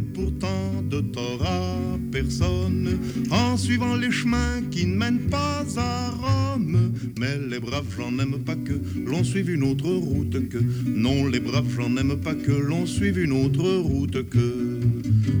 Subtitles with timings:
[0.00, 1.76] pourtant de tort à
[2.12, 2.98] personne
[3.30, 6.92] en suivant les chemins qui ne mènent pas à Rome.
[7.18, 10.58] Mais les braves gens n'aiment pas que l'on suive une autre route que.
[10.86, 14.80] Non, les braves gens n'aiment pas que l'on suive une autre route que.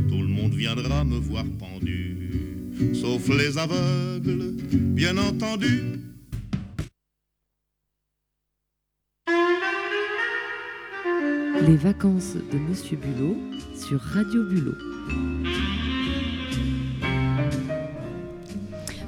[0.08, 2.16] Tout le monde viendra me voir pendu,
[2.94, 5.82] sauf les aveugles, bien entendu.
[11.66, 13.36] Les vacances de Monsieur Bulot
[13.76, 14.74] sur Radio Bulot.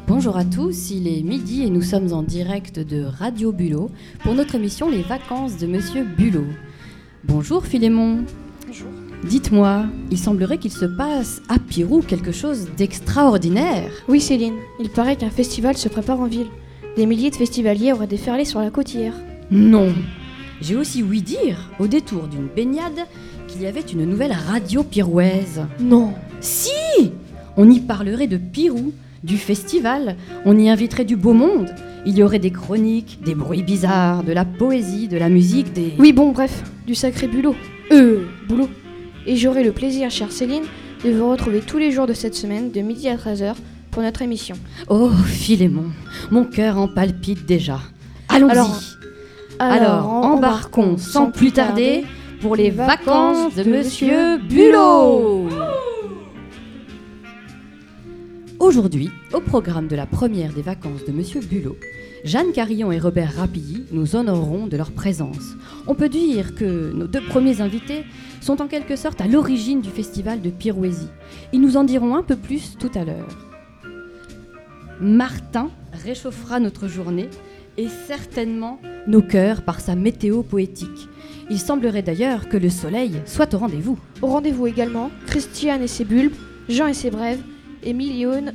[0.07, 3.91] Bonjour à tous, il est midi et nous sommes en direct de Radio Bulot
[4.23, 6.47] pour notre émission Les vacances de Monsieur Bulot.
[7.25, 8.25] Bonjour Philémon.
[8.67, 8.89] Bonjour.
[9.25, 13.91] Dites-moi, il semblerait qu'il se passe à Pirou quelque chose d'extraordinaire.
[14.09, 16.49] Oui Céline, il paraît qu'un festival se prépare en ville.
[16.97, 19.15] Des milliers de festivaliers auraient déferlé sur la côte hier.
[19.51, 19.93] Non.
[20.61, 23.07] J'ai aussi ouï dire, au détour d'une baignade,
[23.49, 25.63] qu'il y avait une nouvelle radio pirouaise.
[25.81, 26.13] Non.
[26.41, 26.71] Si
[27.57, 28.93] On y parlerait de Pirou,
[29.25, 31.75] du festival, on y inviterait du beau monde.
[32.07, 35.95] Il y aurait des chroniques, des bruits bizarres, de la poésie, de la musique, des...
[35.99, 37.57] Oui bon bref, du sacré bulot.
[37.91, 38.69] Euh, boulot.
[39.27, 40.63] Et j'aurai le plaisir, chère Céline,
[41.05, 43.55] de vous retrouver tous les jours de cette semaine, de midi à 13h,
[43.91, 44.55] pour notre émission.
[44.89, 45.87] Oh, Philémon,
[46.31, 47.81] mon cœur en palpite déjà.
[48.29, 48.81] Allons-y Alors,
[49.59, 52.05] Alors, embarquons sans plus tarder
[52.41, 55.49] pour les vacances de Monsieur Bulot.
[58.59, 61.77] Aujourd'hui, au programme de la première des vacances de Monsieur Bulot,
[62.25, 65.55] Jeanne Carillon et Robert Rapilly nous honoreront de leur présence.
[65.87, 68.05] On peut dire que nos deux premiers invités
[68.41, 71.11] sont en quelque sorte à l'origine du festival de Pirouésie.
[71.53, 73.39] Ils nous en diront un peu plus tout à l'heure.
[75.01, 77.29] Martin réchauffera notre journée
[77.77, 81.09] et certainement nos cœurs par sa météo poétique.
[81.51, 83.99] Il semblerait d'ailleurs que le soleil soit au rendez-vous.
[84.21, 86.35] Au rendez-vous également, Christiane et ses bulbes,
[86.69, 87.41] Jean et ses brèves,
[87.83, 88.53] et millions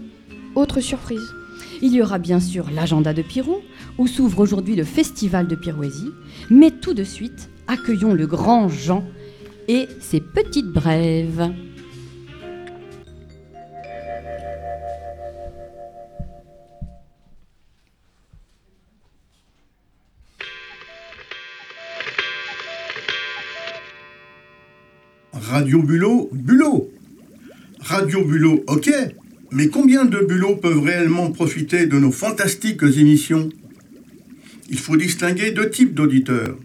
[0.56, 1.34] autres surprises.
[1.82, 3.58] Il y aura bien sûr l'agenda de Pirou,
[3.98, 6.12] où s'ouvre aujourd'hui le festival de Pirouésie,
[6.50, 9.04] mais tout de suite, accueillons le grand Jean
[9.68, 11.52] et ses petites brèves.
[25.64, 26.92] Radio Bulot, Bulot.
[27.80, 28.92] Radio Bulot, ok.
[29.54, 33.48] Mais combien de bulots peuvent réellement profiter de nos fantastiques émissions?
[34.70, 36.58] Il faut distinguer deux types d'auditeurs.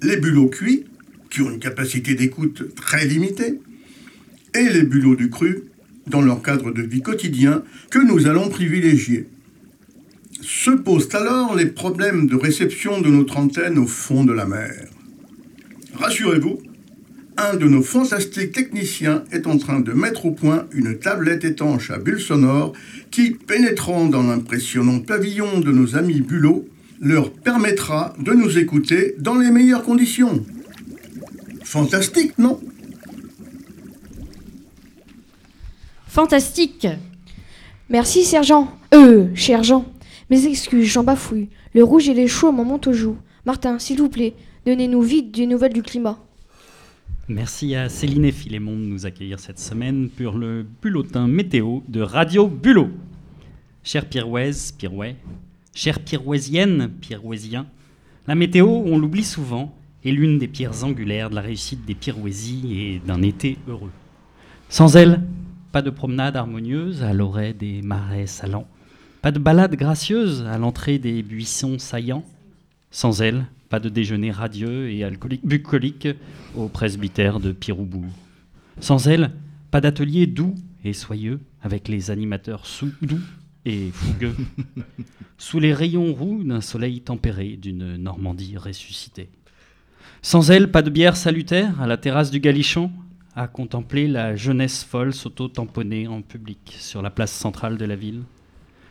[0.00, 0.84] Les bulots cuits,
[1.28, 3.58] qui ont une capacité d'écoute très limitée,
[4.54, 5.64] et les bulots du cru,
[6.06, 9.26] dans leur cadre de vie quotidien, que nous allons privilégier.
[10.40, 14.86] Se posent alors les problèmes de réception de notre antenne au fond de la mer.
[15.94, 16.60] Rassurez-vous,
[17.38, 21.90] un de nos fantastiques techniciens est en train de mettre au point une tablette étanche
[21.90, 22.72] à bulles sonores
[23.10, 26.66] qui, pénétrant dans l'impressionnant pavillon de nos amis bulots,
[27.00, 30.44] leur permettra de nous écouter dans les meilleures conditions.
[31.62, 32.60] Fantastique, non?
[36.06, 36.86] Fantastique
[37.88, 38.72] Merci, sergent.
[38.94, 39.84] Euh, cher Jean.
[40.30, 41.48] Mes excuses, j'en bafouille.
[41.74, 43.18] Le rouge et les chauds m'en montent aux joues.
[43.44, 46.25] Martin, s'il vous plaît, donnez-nous vite des nouvelles du climat.
[47.28, 52.00] Merci à Céline et Philémon de nous accueillir cette semaine pour le bulletin météo de
[52.00, 52.90] Radio Bulot.
[53.82, 55.16] Chers Pirouaises, Pirouais,
[55.74, 57.66] chères Pirouésiennes, Pirouésiens,
[58.28, 62.80] la météo, on l'oublie souvent, est l'une des pierres angulaires de la réussite des Pirouésies
[62.80, 63.90] et d'un été heureux.
[64.68, 65.20] Sans elle,
[65.72, 68.68] pas de promenade harmonieuse à l'orée des marais salants,
[69.20, 72.24] pas de balade gracieuse à l'entrée des buissons saillants.
[72.92, 76.08] Sans elle, pas de déjeuner radieux et alcoolique, bucolique
[76.54, 78.10] au presbytère de Piroubourg.
[78.80, 79.32] Sans elle,
[79.70, 83.20] pas d'atelier doux et soyeux avec les animateurs sous doux
[83.66, 84.34] et fougueux,
[85.36, 89.28] sous les rayons roux d'un soleil tempéré d'une Normandie ressuscitée.
[90.22, 92.90] Sans elle, pas de bière salutaire à la terrasse du Galichon,
[93.34, 98.22] à contempler la jeunesse folle s'auto-tamponner en public sur la place centrale de la ville.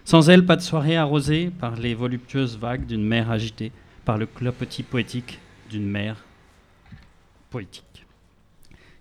[0.04, 3.72] Sans elle, pas de soirée arrosée par les voluptueuses vagues d'une mer agitée,
[4.06, 6.24] par le clapotis poétique d'une mer
[7.50, 8.06] poétique.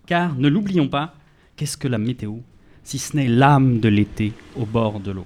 [0.05, 1.15] Car, ne l'oublions pas,
[1.55, 2.37] qu'est-ce que la météo,
[2.83, 5.25] si ce n'est l'âme de l'été au bord de l'eau?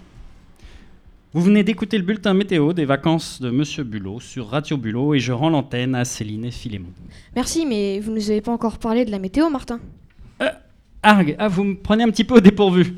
[1.32, 5.20] Vous venez d'écouter le bulletin météo des vacances de Monsieur Bulot sur Radio Bulot et
[5.20, 6.90] je rends l'antenne à Céline et Philémon.
[7.36, 9.80] Merci, mais vous ne nous avez pas encore parlé de la météo, Martin?
[11.04, 12.96] Arg, ah, vous me prenez un petit peu au dépourvu.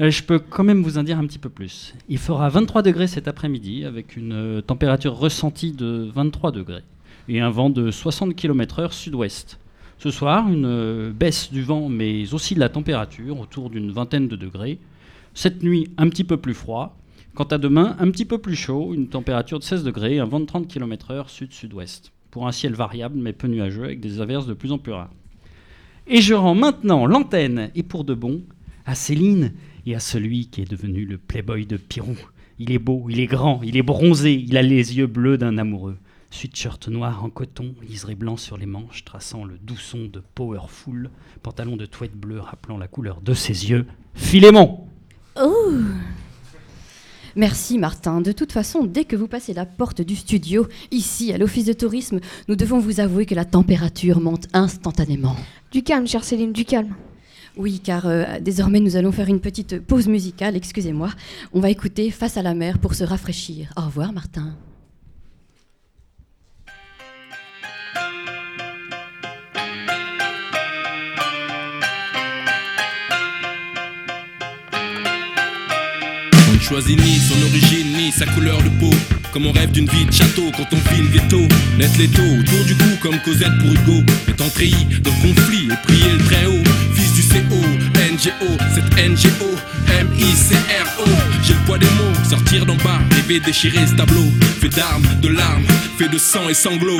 [0.00, 1.94] Euh, je peux quand même vous en dire un petit peu plus.
[2.08, 6.84] Il fera 23 degrés cet après-midi avec une euh, température ressentie de 23 degrés
[7.28, 9.58] et un vent de 60 km/h sud-ouest.
[9.98, 14.26] Ce soir, une euh, baisse du vent, mais aussi de la température, autour d'une vingtaine
[14.26, 14.78] de degrés.
[15.34, 16.96] Cette nuit, un petit peu plus froid.
[17.34, 20.40] Quant à demain, un petit peu plus chaud, une température de 16 degrés, un vent
[20.40, 22.10] de 30 km/h sud-sud-ouest.
[22.30, 25.10] Pour un ciel variable, mais peu nuageux, avec des averses de plus en plus rares.
[26.06, 28.40] Et je rends maintenant l'antenne, et pour de bon,
[28.86, 29.52] à Céline
[29.90, 32.16] et à celui qui est devenu le playboy de Pirou.
[32.58, 35.58] Il est beau, il est grand, il est bronzé, il a les yeux bleus d'un
[35.58, 35.96] amoureux.
[36.30, 41.10] Sweatshirt noir en coton, liseré blanc sur les manches, traçant le doux son de Powerful,
[41.42, 43.86] pantalon de tweed bleu rappelant la couleur de ses yeux.
[44.14, 44.86] Philémon
[45.40, 45.72] Oh
[47.34, 48.20] Merci Martin.
[48.20, 51.72] De toute façon, dès que vous passez la porte du studio, ici à l'office de
[51.72, 55.36] tourisme, nous devons vous avouer que la température monte instantanément.
[55.72, 56.94] Du calme, chère Céline, du calme.
[57.56, 61.10] Oui, car euh, désormais nous allons faire une petite pause musicale, excusez-moi.
[61.52, 63.72] On va écouter Face à la mer pour se rafraîchir.
[63.76, 64.54] Au revoir Martin.
[76.70, 78.94] Choisit ni son origine ni sa couleur de peau.
[79.32, 81.40] Comme on rêve d'une vie de château quand on vit le ghetto.
[81.76, 84.04] Net l'étau autour du cou comme Cosette pour Hugo.
[84.28, 86.59] Étant treillis de conflits et prier le très haut.
[88.20, 89.46] NGO, cette NGO,
[89.98, 91.04] M-I-C-R-O.
[91.42, 94.30] J'ai le poids des mots, sortir d'en bas, rêver déchirer ce tableau.
[94.60, 95.64] Fait d'armes, de larmes,
[95.96, 96.98] fait de sang et sanglots.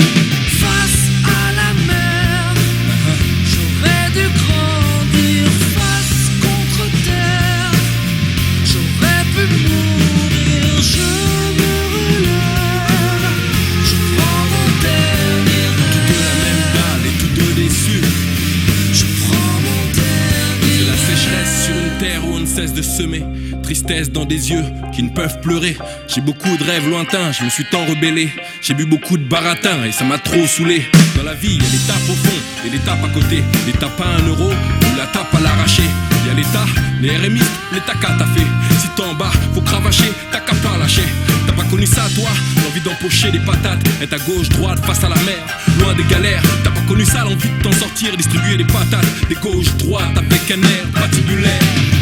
[22.82, 23.24] Semer.
[23.62, 25.76] Tristesse dans des yeux qui ne peuvent pleurer.
[26.08, 28.30] J'ai beaucoup de rêves lointains, je me suis tant rebellé.
[28.62, 30.86] J'ai bu beaucoup de baratin et ça m'a trop saoulé.
[31.16, 33.42] Dans la vie, il y a l'étape au fond et l'étape à côté.
[33.66, 35.82] L'étape à un euro ou la tape à l'arraché.
[36.22, 36.66] Il y a l'État,
[37.00, 37.40] les RMI,
[37.72, 38.46] l'État qu'a t'as fait.
[38.78, 41.04] Si t'es en bas, faut cravacher, t'as qu'à pas lâcher.
[41.46, 42.28] T'as pas connu ça, toi?
[42.62, 45.38] L'envie d'empocher des patates, être à gauche, droite, face à la mer,
[45.78, 46.42] loin des galères.
[46.62, 50.50] T'as pas connu ça, l'envie de t'en sortir, distribuer des patates, des gauches, droites, avec
[50.50, 51.99] un air patibulaire.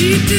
[0.00, 0.32] À comparaître.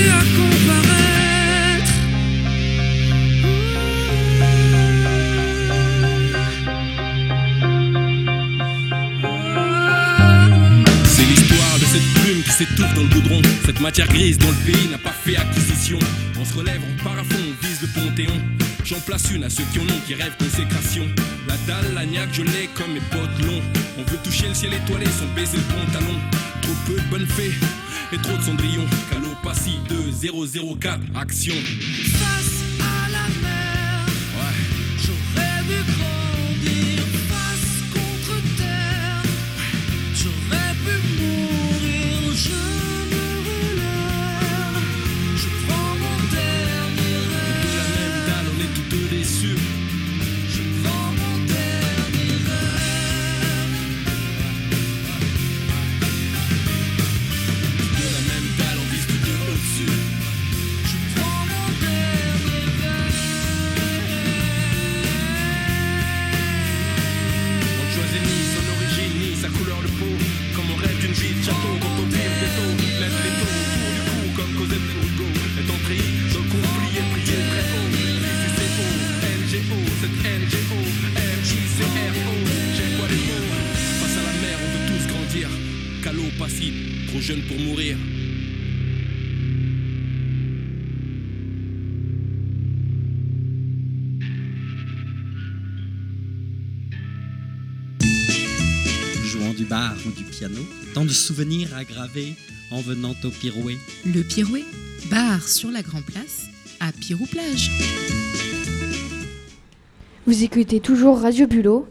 [11.05, 13.43] C'est l'histoire de cette plume qui s'étouffe dans le goudron.
[13.63, 15.99] Cette matière grise dont le pays n'a pas fait acquisition.
[16.39, 18.41] On se relève, on part à fond, on vise le panthéon.
[18.83, 21.07] J'en place une à ceux qui en ont, qui rêvent consécration.
[21.47, 23.61] La dalle, la niaque, je l'ai comme mes potes longs.
[23.99, 26.19] On veut toucher le ciel étoilé sans baiser le pantalon.
[26.63, 27.53] Trop peu de bonnes fées
[28.11, 28.87] et trop de cendrillon.
[29.51, 32.70] Calopassie 2004, action.
[87.21, 87.97] Jeune pour mourir.
[99.23, 100.59] jouant du bar ou du piano,
[100.93, 102.33] tant de souvenirs à graver
[102.71, 103.77] en venant au pirouet.
[104.05, 104.65] Le Pirouet,
[105.09, 106.47] bar sur la Grand Place,
[106.81, 107.71] à Pirou-Plage.
[110.25, 111.87] Vous écoutez toujours Radio Bulot.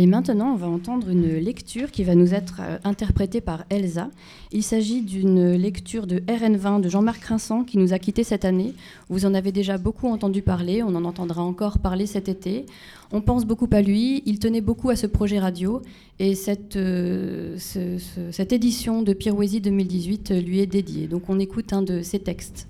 [0.00, 4.10] Et maintenant, on va entendre une lecture qui va nous être euh, interprétée par Elsa.
[4.52, 8.74] Il s'agit d'une lecture de RN20 de Jean-Marc Rinsan qui nous a quittés cette année.
[9.08, 12.64] Vous en avez déjà beaucoup entendu parler, on en entendra encore parler cet été.
[13.10, 15.82] On pense beaucoup à lui, il tenait beaucoup à ce projet radio
[16.20, 21.08] et cette, euh, ce- ce- cette édition de Pirouésie 2018 lui est dédiée.
[21.08, 22.68] Donc on écoute un de ses textes.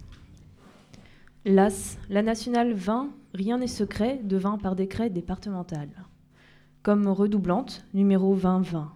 [1.45, 5.89] Las, la nationale 20, rien n'est secret, devint par décret départemental.
[6.83, 8.87] Comme redoublante, numéro 20-20.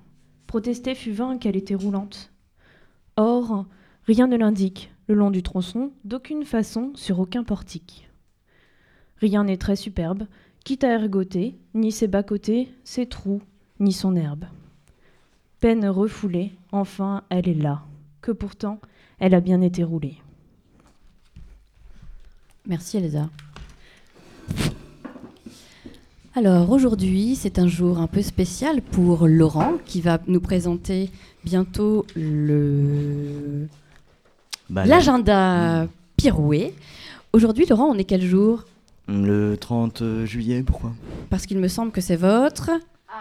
[0.47, 2.33] Protester fut vain qu'elle était roulante.
[3.17, 3.67] Or,
[4.07, 8.09] rien ne l'indique, le long du tronçon, d'aucune façon, sur aucun portique.
[9.19, 10.27] Rien n'est très superbe,
[10.65, 13.43] quitte à ergoter, ni ses bas-côtés, ses trous,
[13.81, 14.45] ni son herbe.
[15.61, 17.83] Peine refoulée, enfin elle est là,
[18.21, 18.81] que pourtant
[19.19, 20.17] elle a bien été roulée.
[22.67, 23.29] Merci Elsa.
[26.35, 31.11] Alors aujourd'hui, c'est un jour un peu spécial pour Laurent qui va nous présenter
[31.45, 33.69] bientôt le
[34.71, 35.87] Bah, l'agenda
[36.17, 36.73] Pirouet.
[37.35, 38.65] Aujourd'hui, Laurent, on est quel jour?
[39.09, 40.93] Le 30 juillet, pourquoi?
[41.29, 42.71] Parce qu'il me semble que c'est votre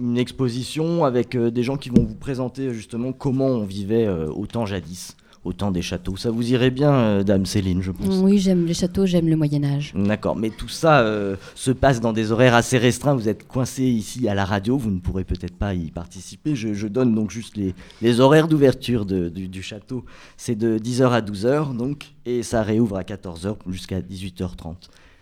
[0.00, 4.66] une exposition avec des gens qui vont vous présenter justement comment on vivait au temps
[4.66, 6.16] jadis, au temps des châteaux.
[6.16, 8.16] Ça vous irait bien, euh, Dame Céline, je pense.
[8.22, 9.92] Oui, j'aime les châteaux, j'aime le Moyen Âge.
[9.94, 13.14] D'accord, mais tout ça euh, se passe dans des horaires assez restreints.
[13.14, 16.54] Vous êtes coincé ici à la radio, vous ne pourrez peut-être pas y participer.
[16.54, 20.04] Je, je donne donc juste les, les horaires d'ouverture du, du château.
[20.36, 24.74] C'est de 10h à 12h, donc, et ça réouvre à 14h jusqu'à 18h30.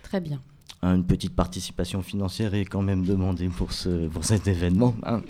[0.03, 0.41] Très bien.
[0.83, 4.95] Hein, Une petite participation financière est quand même demandée pour, ce, pour cet événement.
[5.03, 5.21] hein.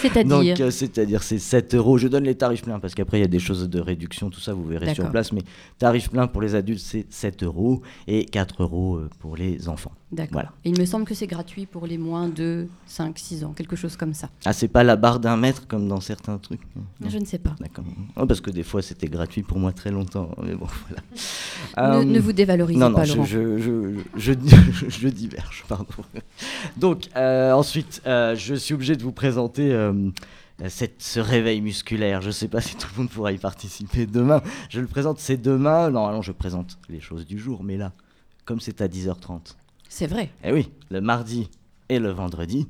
[0.00, 1.98] C'est-à-dire Donc, euh, C'est-à-dire, c'est 7 euros.
[1.98, 4.40] Je donne les tarifs pleins parce qu'après, il y a des choses de réduction, tout
[4.40, 5.30] ça, vous verrez sur place.
[5.32, 5.42] Mais
[5.78, 9.92] tarif plein pour les adultes, c'est 7 euros et 4 euros euh, pour les enfants.
[10.10, 10.32] D'accord.
[10.32, 10.52] Voilà.
[10.64, 13.76] Et il me semble que c'est gratuit pour les moins de 5, 6 ans, quelque
[13.76, 14.30] chose comme ça.
[14.46, 17.08] Ah, c'est pas la barre d'un mètre comme dans certains trucs Non.
[17.10, 17.54] Je ne sais pas.
[17.60, 17.84] D'accord.
[18.16, 20.30] Oh, parce que des fois, c'était gratuit pour moi très longtemps.
[20.42, 21.02] Mais bon, voilà.
[21.98, 23.26] Ne- Euh, ne vous dévalorisez non, pas, non, Laurent.
[23.26, 24.32] Je, je, je,
[25.00, 25.86] je, diverge, pardon.
[26.76, 30.10] Donc, euh, ensuite, euh, je suis obligé de vous présenter euh,
[30.68, 32.20] cette, ce réveil musculaire.
[32.20, 34.42] Je ne sais pas si tout le monde pourra y participer demain.
[34.68, 35.90] Je le présente, c'est demain.
[35.90, 37.92] Normalement, je présente les choses du jour, mais là,
[38.44, 39.54] comme c'est à 10h30.
[39.88, 40.30] C'est vrai.
[40.44, 41.48] Eh oui, le mardi
[41.88, 42.68] et le vendredi,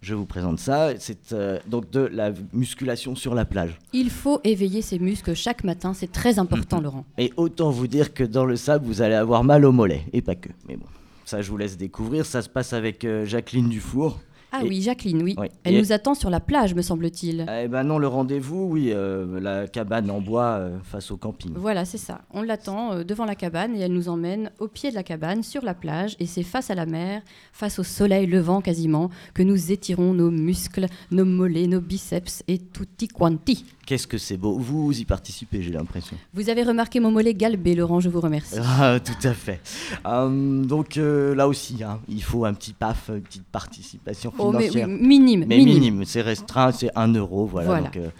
[0.00, 0.90] je vous présente ça.
[0.98, 3.78] C'est euh, donc de la musculation sur la plage.
[3.92, 7.04] Il faut éveiller ses muscles chaque matin, c'est très important, Laurent.
[7.16, 10.04] Et autant vous dire que dans le sable, vous allez avoir mal au mollet.
[10.12, 10.50] Et pas que.
[10.68, 10.86] Mais bon,
[11.28, 12.24] ça, je vous laisse découvrir.
[12.24, 14.18] Ça se passe avec euh, Jacqueline Dufour.
[14.50, 15.34] Ah Et- oui, Jacqueline, oui.
[15.36, 15.48] Oui.
[15.62, 17.44] Elle Et- nous attend sur la plage, me semble-t-il.
[17.62, 21.52] Eh ben non, le rendez-vous, oui, euh, la cabane en bois euh, face au camping.
[21.54, 22.22] Voilà, c'est ça.
[22.32, 25.42] On l'attend euh, devant la cabane et elle nous emmène au pied de la cabane,
[25.42, 27.20] sur la plage, et c'est face à la mer,
[27.52, 32.56] face au soleil levant quasiment, que nous étirons nos muscles, nos mollets, nos biceps et
[32.56, 33.66] tutti quanti.
[33.88, 34.58] Qu'est-ce que c'est beau.
[34.58, 36.14] Vous y participez, j'ai l'impression.
[36.34, 38.56] Vous avez remarqué mon mollet galbé, Laurent, je vous remercie.
[38.62, 39.62] Ah, tout à fait.
[40.04, 44.52] Hum, donc euh, là aussi, hein, il faut un petit paf, une petite participation Oh,
[44.52, 44.88] mais financière.
[44.88, 45.74] oui, minime, Mais minime.
[45.80, 47.46] minime, c'est restreint, c'est 1 euro.
[47.46, 47.66] Voilà.
[47.68, 47.82] Voilà.
[47.84, 48.10] Donc, euh,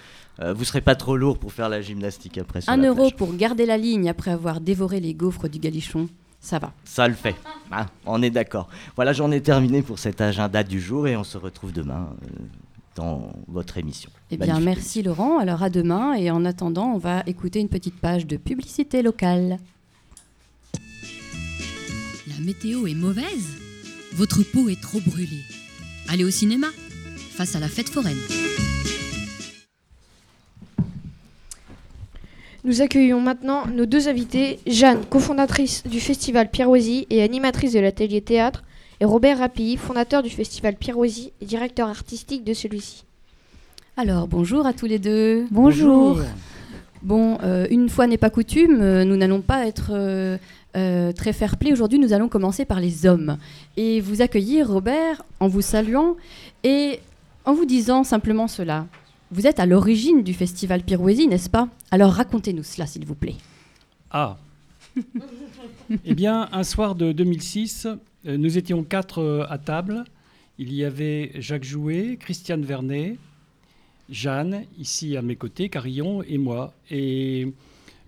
[0.40, 3.16] euh, vous serez pas trop lourd pour faire la gymnastique après Un euro plage.
[3.16, 6.08] pour garder la ligne après avoir dévoré les gaufres du galichon,
[6.40, 6.72] ça va.
[6.84, 7.36] Ça le fait.
[7.72, 8.68] Hein, on est d'accord.
[8.96, 12.08] Voilà, j'en ai terminé pour cet agenda du jour et on se retrouve demain
[12.96, 14.10] dans votre émission.
[14.30, 15.38] Eh bien, Magnifique merci Laurent.
[15.38, 19.58] Alors à demain et en attendant, on va écouter une petite page de publicité locale.
[22.26, 23.48] La météo est mauvaise
[24.14, 25.42] Votre peau est trop brûlée.
[26.08, 26.68] Allez au cinéma
[27.36, 28.18] face à la fête foraine.
[32.64, 38.20] Nous accueillons maintenant nos deux invités, Jeanne, cofondatrice du festival Piroisi et animatrice de l'atelier
[38.20, 38.64] théâtre,
[39.00, 43.04] et Robert Rapilly, fondateur du festival Piroisi et directeur artistique de celui-ci.
[43.96, 45.46] Alors, bonjour à tous les deux.
[45.50, 46.20] Bonjour.
[47.02, 50.36] Bon, euh, une fois n'est pas coutume, euh, nous n'allons pas être euh,
[50.76, 51.72] euh, très fair-play.
[51.72, 53.38] Aujourd'hui, nous allons commencer par les hommes.
[53.76, 56.16] Et vous accueillir, Robert, en vous saluant
[56.64, 57.00] et
[57.44, 58.86] en vous disant simplement cela.
[59.30, 61.68] Vous êtes à l'origine du festival Pirouésie, n'est-ce pas?
[61.90, 63.36] Alors racontez-nous cela, s'il vous plaît.
[64.10, 64.36] Ah.
[66.04, 70.04] eh bien, un soir de 2006, euh, nous étions quatre euh, à table.
[70.58, 73.16] Il y avait Jacques Jouet, Christiane Vernet,
[74.10, 76.74] Jeanne, ici à mes côtés, Carillon et moi.
[76.90, 77.48] Et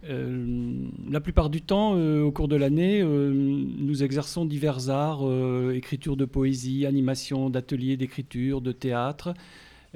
[0.08, 5.20] euh, la plupart du temps, euh, au cours de l'année, euh, nous exerçons divers arts,
[5.22, 9.34] euh, écriture de poésie, animation d'ateliers d'écriture, de théâtre.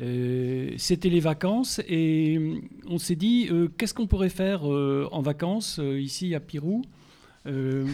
[0.00, 2.56] Euh, C'était les vacances et euh,
[2.88, 6.82] on s'est dit euh, qu'est-ce qu'on pourrait faire euh, en vacances euh, ici à Pirou
[7.46, 7.84] Euh,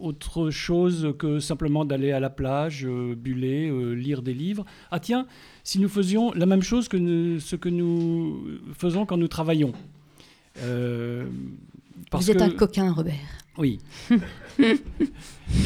[0.00, 4.64] autre chose que simplement d'aller à la plage, euh, buller, euh, lire des livres.
[4.90, 5.26] Ah tiens,
[5.64, 8.42] si nous faisions la même chose que nous- ce que nous
[8.74, 9.72] faisons quand nous travaillons.
[10.62, 11.26] Euh,
[12.10, 13.14] parce vous êtes que- un coquin, Robert.
[13.58, 13.78] oui.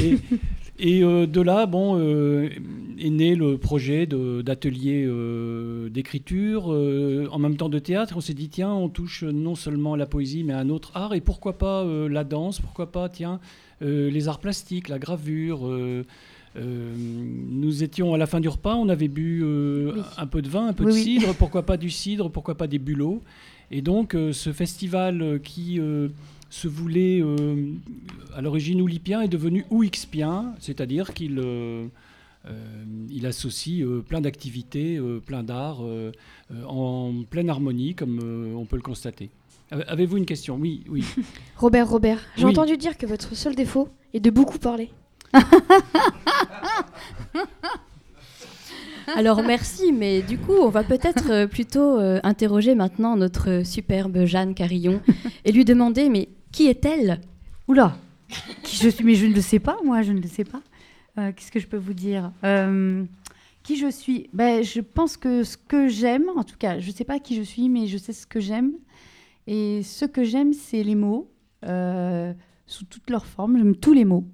[0.03, 0.17] et
[0.83, 5.07] et, euh, de là, bon, est né le projet d'atelier
[5.91, 8.15] d'écriture, en même temps de théâtre.
[8.17, 11.13] On s'est dit, tiens, on touche non seulement la poésie, mais un autre art.
[11.13, 12.61] Et pourquoi pas la danse?
[12.63, 13.41] Pourquoi pas, tiens,
[13.81, 16.05] les arts plastiques, la gravure euh,
[16.57, 20.01] euh, nous étions à la fin du repas, on avait bu euh, Oui.
[20.19, 21.03] un peu de vin, un peu Oui, de oui.
[21.05, 23.23] cidre, pourquoi pas du cidre, pourquoi pas des bulots.
[23.71, 26.09] Et donc euh, ce festival euh, qui euh,
[26.51, 27.73] se voulait euh,
[28.35, 31.87] à l'origine oulipien est devenu ouixpien, c'est-à-dire qu'il euh,
[32.49, 36.11] euh, il associe euh, plein d'activités, euh, plein d'arts euh,
[36.53, 39.31] euh, en pleine harmonie, comme euh, on peut le constater.
[39.71, 40.57] Avez- Avez-vous une question?
[40.57, 41.05] Oui, oui.
[41.57, 42.51] Robert, Robert, j'ai Oui.
[42.53, 44.91] entendu dire que votre seul défaut est de beaucoup parler.
[49.17, 54.25] Alors merci, mais du coup, on va peut-être euh, plutôt euh, interroger maintenant notre superbe
[54.25, 55.01] Jeanne Carillon
[55.45, 57.21] et lui demander, mais qui est-elle?
[57.67, 57.97] Oula,
[58.63, 60.61] qui je suis, mais je ne le sais pas, moi, je ne le sais pas.
[61.19, 62.31] Euh, Qu'est-ce que je peux vous dire?
[62.45, 63.05] Euh,
[63.65, 64.29] Qui je suis?
[64.33, 67.35] Ben, Je pense que ce que j'aime, en tout cas, je ne sais pas qui
[67.37, 68.73] je suis, mais je sais ce que j'aime.
[69.47, 71.31] Et ce que j'aime, c'est les mots,
[71.65, 72.33] euh,
[72.67, 73.57] sous toutes leurs formes.
[73.57, 74.25] J'aime tous les mots.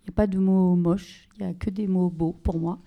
[0.00, 2.58] Il n'y a pas de mots moches, il n'y a que des mots beaux pour
[2.58, 2.78] moi.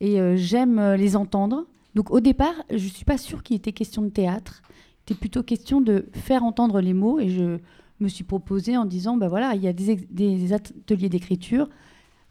[0.00, 1.66] Et euh, j'aime euh, les entendre.
[1.94, 4.62] Donc au départ, je ne suis pas sûre qu'il était question de théâtre.
[4.68, 7.18] Il était plutôt question de faire entendre les mots.
[7.18, 7.58] Et je
[7.98, 11.68] me suis proposée en disant, ben voilà, il y a des, ateliers d'écriture.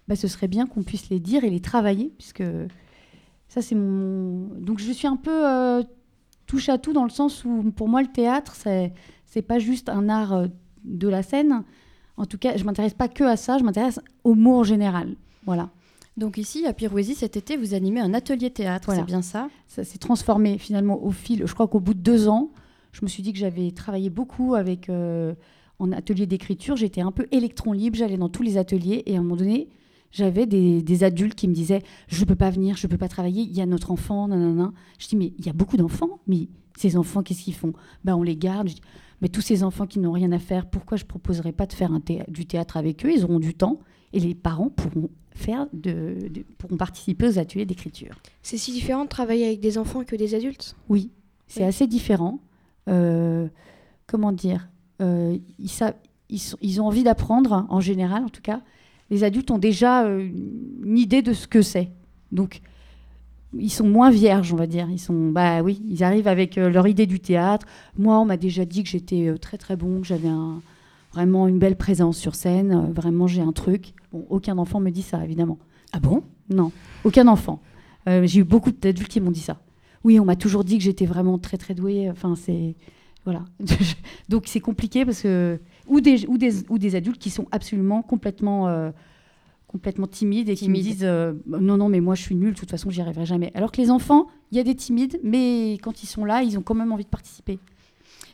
[0.07, 2.43] Ben, ce serait bien qu'on puisse les dire et les travailler, puisque
[3.47, 4.47] ça c'est mon...
[4.59, 5.83] Donc je suis un peu
[6.49, 8.91] touche à tout dans le sens où pour moi le théâtre, c'est,
[9.25, 10.47] c'est pas juste un art euh,
[10.83, 11.63] de la scène.
[12.17, 15.15] En tout cas, je m'intéresse pas que à ça, je m'intéresse aux mots en général.
[15.45, 15.69] Voilà.
[16.17, 19.01] Donc ici, à Pirouésie, cet été, vous animez un atelier théâtre, Voilà.
[19.01, 19.47] c'est bien ça?
[19.67, 21.43] Ça s'est transformé finalement au fil.
[21.45, 22.49] Je crois qu'au bout de deux ans,
[22.93, 25.35] je me suis dit que j'avais travaillé beaucoup avec euh,
[25.77, 26.75] en atelier d'écriture.
[26.75, 29.69] J'étais un peu électron libre, j'allais dans tous les ateliers et à un moment donné,
[30.11, 33.43] j'avais des, des adultes qui me disaient je peux pas venir, je peux pas travailler,
[33.43, 34.71] il y a notre enfant, nanana.
[34.97, 37.73] Je dis mais il y a beaucoup d'enfants, mais ces enfants qu'est-ce qu'ils font?
[38.03, 38.69] Ben on les garde.
[38.69, 38.81] Je dis,
[39.21, 41.91] mais tous ces enfants qui n'ont rien à faire, pourquoi je proposerais pas de faire
[41.91, 43.11] un du théâtre avec eux?
[43.13, 43.79] Ils auront du temps
[44.13, 48.15] et les parents pourront faire de, de- pourront participer aux ateliers d'écriture.
[48.41, 50.75] C'est si différent de travailler avec des enfants que des adultes?
[50.87, 51.11] Oui,
[51.47, 52.39] c'est assez différent.
[52.87, 53.47] Euh,
[54.07, 54.69] comment dire?
[55.01, 55.69] Euh, ils,
[56.29, 58.61] ils, sont- ils ont envie d'apprendre, en général en tout cas.
[59.11, 60.27] Les adultes ont déjà euh,
[60.83, 61.89] une idée de ce que c'est.
[62.31, 62.61] Donc,
[63.57, 64.87] ils sont moins vierges, on va dire.
[64.91, 67.65] Ils sont, bah oui, ils arrivent avec euh, leur idée du théâtre.
[67.97, 70.61] Moi, on m'a déjà dit que j'étais euh, très très bon, que j'avais un-
[71.11, 72.91] vraiment une belle présence sur scène.
[72.93, 73.93] vraiment, j'ai un truc.
[74.11, 75.57] Bon, aucun enfant me dit ça, évidemment.
[75.91, 76.21] Ah bon?
[76.51, 76.71] Non,
[77.03, 77.59] aucun enfant.
[78.07, 79.59] Euh, j'ai eu beaucoup d'adultes qui m'ont dit ça.
[80.03, 82.09] Oui, on m'a toujours dit que j'étais vraiment très très douée.
[82.11, 82.75] Enfin, c'est
[83.25, 83.43] voilà.
[84.29, 88.01] Donc c'est compliqué parce que ou des ou des ou des adultes qui sont absolument
[88.01, 88.91] complètement euh,
[89.67, 92.53] complètement timides et qui me disent euh, non non mais moi je suis nulle.
[92.53, 93.51] De toute façon, j'y arriverai jamais.
[93.53, 96.57] Alors que les enfants, il y a des timides, mais quand ils sont là, ils
[96.57, 97.59] ont quand même envie de participer.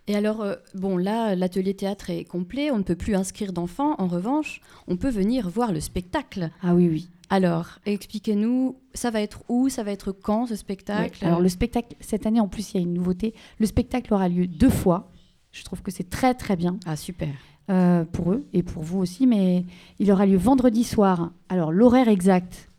[0.08, 3.96] Et alors, euh, bon, là, l'atelier théâtre est complet, on ne peut plus inscrire d'enfants.
[3.98, 6.52] En revanche, on peut venir voir le spectacle.
[6.62, 7.10] Ah oui, oui.
[7.30, 11.24] Alors, expliquez-nous, ça va être où Ça va être quand ce spectacle?
[11.24, 11.28] Ouais.
[11.28, 13.34] Alors le spectacle, cette année en plus, il y a une nouveauté.
[13.60, 15.12] Le spectacle aura lieu deux fois.
[15.56, 16.78] Je trouve que c'est très très bien.
[16.86, 17.30] Ah super.
[17.70, 19.66] Euh, pour eux et pour vous aussi, mais
[20.00, 21.32] il aura lieu vendredi soir.
[21.48, 22.70] Alors l'horaire exact,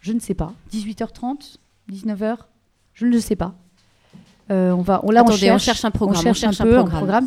[0.00, 0.54] je ne sais pas.
[0.72, 1.58] 18h30,
[1.92, 2.38] 19h,
[2.94, 3.54] je ne le sais pas.
[4.50, 6.40] Euh, on va, on, là, Attendez, on cherche, on cherche un programme, on cherche on
[6.40, 7.26] cherche un un peu programme.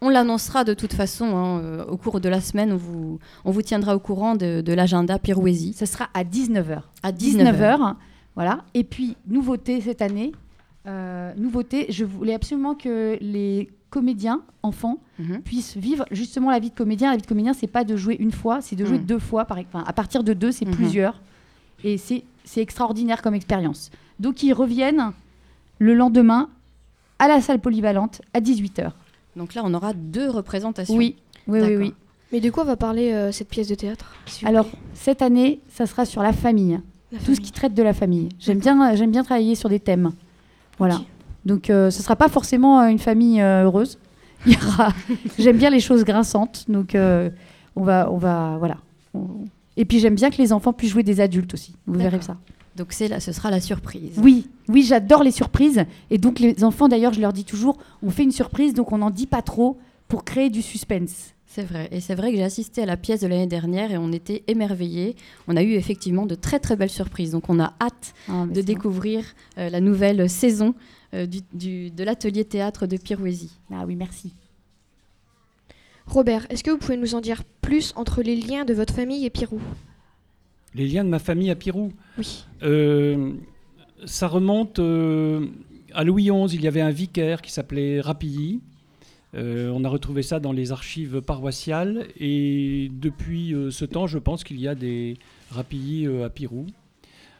[0.00, 2.72] on l'annoncera de toute façon hein, euh, au cours de la semaine.
[2.72, 5.72] On vous, on vous tiendra au courant de, de l'agenda Pirouésie.
[5.72, 6.82] Ce sera à 19h.
[7.02, 7.96] À 19h.
[8.36, 8.64] Voilà.
[8.74, 10.32] Et puis, nouveauté cette année.
[10.86, 15.40] Euh, nouveauté, je voulais absolument que les comédiens, enfants, Mhm.
[15.42, 17.10] puissent vivre justement la vie de comédien.
[17.10, 19.04] La vie de comédien, c'est pas de jouer une fois, c'est de jouer Mhm.
[19.04, 19.44] deux fois.
[19.44, 20.74] Par, enfin, à partir de deux, c'est Mhm.
[20.74, 21.20] plusieurs.
[21.84, 22.22] Et c'est
[22.56, 23.90] extraordinaire comme expérience.
[24.18, 25.12] Donc, ils reviennent
[25.78, 26.48] le lendemain
[27.18, 28.92] à la salle polyvalente à 18h.
[29.36, 30.94] Donc là, on aura deux représentations.
[30.96, 31.16] Oui,
[31.46, 31.94] oui, oui.
[32.32, 34.12] Mais de quoi va parler euh, cette pièce de théâtre
[34.44, 36.80] Alors, cette année, ça sera sur la famille.
[37.12, 38.28] La Tout ce qui traite de la famille.
[38.40, 40.10] J'aime bien, j'aime bien travailler sur des thèmes.
[40.78, 41.00] Voilà.
[41.44, 43.98] Donc, euh, ce sera pas forcément euh, une famille euh, heureuse.
[45.38, 46.64] J'aime bien les choses grinçantes.
[46.68, 47.30] Donc, euh,
[47.76, 48.76] on va, on va, voilà.
[49.76, 51.74] Et puis, j'aime bien que les enfants puissent jouer des adultes aussi.
[51.86, 52.36] Vous verrez ça.
[52.76, 54.18] Donc c'est là, ce sera la surprise.
[54.20, 55.84] Oui, oui, j'adore les surprises.
[56.10, 58.98] Et donc, les enfants, d'ailleurs, je leur dis toujours, on fait une surprise, donc on
[58.98, 61.34] n'en dit pas trop pour créer du suspense.
[61.54, 61.88] C'est vrai.
[61.92, 64.42] Et c'est vrai que j'ai assisté à la pièce de l'année dernière et on était
[64.48, 65.14] émerveillés.
[65.46, 67.30] On a eu effectivement de très très belles surprises.
[67.30, 69.24] Donc on a hâte Ah, de découvrir
[69.58, 70.74] euh, la nouvelle saison
[71.14, 73.52] euh, du, du- de l'atelier théâtre de Pirouésie.
[73.72, 74.32] Ah oui, merci.
[76.06, 79.24] Robert, est-ce que vous pouvez nous en dire plus entre les liens de votre famille
[79.24, 79.60] et Pirou?
[80.74, 81.92] Les liens de ma famille à Pirou?
[82.18, 82.44] Oui.
[82.64, 83.32] Euh,
[84.06, 85.46] ça remonte euh,
[85.92, 86.56] à Louis XI.
[86.56, 88.60] Il y avait un vicaire qui s'appelait Rapilly.
[89.34, 92.06] Euh, on a retrouvé ça dans les archives paroissiales.
[92.18, 95.16] Et depuis euh, ce temps, je pense qu'il y a des
[95.50, 96.66] Rapilly euh, à Pirou.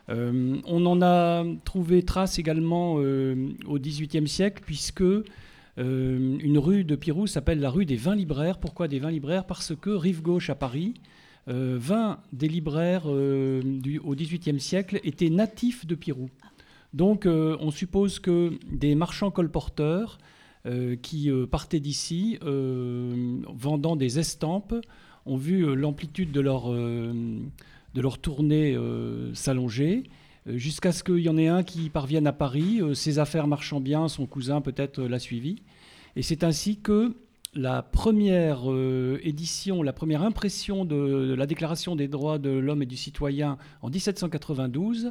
[0.08, 5.02] On en a trouvé trace également au XVIIIe siècle, puisque
[5.78, 8.58] une rue de Pirou s'appelle la rue des vins libraires.
[8.58, 9.46] Pourquoi des vins libraires?
[9.46, 10.92] Parce que rive gauche à Paris,
[11.48, 16.28] euh, 20 des libraires au XVIIIe siècle étaient natifs de Pirou.
[16.92, 20.18] Donc on suppose que des marchands colporteurs
[21.02, 24.74] qui euh, partaient d'ici, euh, vendant des estampes,
[25.26, 27.12] ont vu euh, l'amplitude de leur, euh,
[27.94, 30.04] de leur tournée euh, s'allonger,
[30.46, 32.80] euh, jusqu'à ce qu'il y en ait un qui parvienne à Paris.
[32.80, 35.62] Euh, ses affaires marchant bien, son cousin peut-être euh, l'a suivi.
[36.16, 37.16] Et c'est ainsi que
[37.54, 42.86] la première euh, édition, la première impression de la Déclaration des droits de l'homme et
[42.86, 45.10] du citoyen en 1792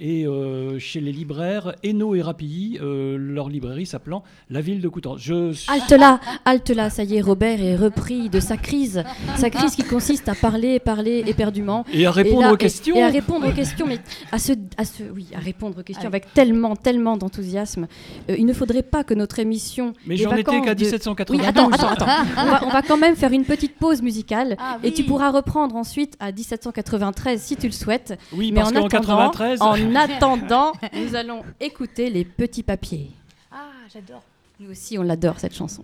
[0.00, 4.88] et euh, chez les libraires Hainaut et Rapilly, euh, leur librairie s'appelant La Ville de
[4.88, 5.20] Coutances.
[5.20, 9.04] Je Halte là, halte là, ça y est, Robert est repris de sa crise.
[9.36, 11.84] Sa crise qui consiste à parler, parler éperdument.
[11.92, 12.96] Et à répondre là- aux questions.
[12.96, 13.98] Et, à répondre aux questions, mais
[14.32, 17.86] à ce, à ce, oui, à répondre aux questions avec tellement, tellement d'enthousiasme.
[18.30, 19.92] Euh, il ne faudrait pas que notre émission.
[20.06, 21.40] Mais j'en étais qu'à de- 1792.
[21.40, 22.06] Oui, attends, attends, attends.
[22.38, 25.76] on, va, on va quand même faire une petite pause musicale et tu pourras reprendre
[25.76, 28.18] ensuite à 1793 si tu le souhaites.
[28.32, 29.60] Oui, mais parce en qu'en attendant, 93
[29.90, 33.10] en attendant, nous allons écouter les petits papiers.
[33.50, 34.22] Ah, j'adore.
[34.58, 35.78] Nous aussi, on l'adore cette chanson.